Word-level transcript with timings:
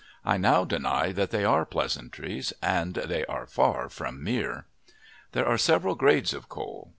I 0.25 0.37
now 0.37 0.63
deny 0.65 1.11
that 1.11 1.29
they 1.29 1.45
are 1.45 1.63
pleasantries, 1.63 2.53
and 2.59 2.95
they 2.95 3.23
are 3.27 3.45
far 3.45 3.87
from 3.87 4.23
"mere." 4.23 4.65
There 5.33 5.45
are 5.45 5.59
several 5.59 5.93
grades 5.93 6.33
of 6.33 6.49
coal. 6.49 6.89